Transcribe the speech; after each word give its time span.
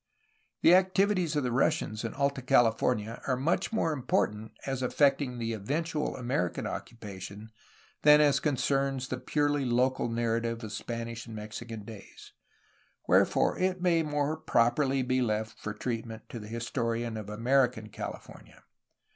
The 0.63 0.73
activities 0.73 1.35
of 1.35 1.43
the 1.43 1.51
Russians 1.51 2.03
in 2.03 2.15
Alta 2.15 2.41
California 2.41 3.21
are 3.27 3.37
much 3.37 3.71
more 3.71 3.93
important 3.93 4.51
as 4.65 4.81
affecting 4.81 5.37
the 5.37 5.53
eventual 5.53 6.17
American 6.17 6.65
occu 6.65 6.97
pation 6.97 7.49
than 8.01 8.19
as 8.19 8.39
concerns 8.39 9.09
the 9.09 9.19
purely 9.19 9.63
local 9.63 10.09
narrative 10.09 10.63
of 10.63 10.71
Spanish 10.73 11.27
and 11.27 11.35
Mexican 11.35 11.83
days, 11.83 12.31
wherefore 13.07 13.59
it 13.59 13.79
may 13.79 14.01
more 14.01 14.37
properly 14.37 15.03
be 15.03 15.21
left 15.21 15.59
for 15.59 15.71
treatment 15.71 16.27
to 16.29 16.39
the 16.39 16.47
historian 16.47 17.15
of 17.15 17.29
American 17.29 17.89
CaHfomia. 17.89 18.63